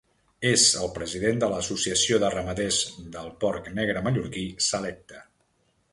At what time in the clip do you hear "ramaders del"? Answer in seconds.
2.37-3.31